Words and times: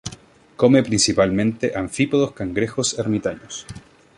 Come 0.61 0.81
principalmente 0.87 1.73
anfípodos 1.75 2.31
cangrejos 2.31 2.97
ermitaños. 2.97 3.67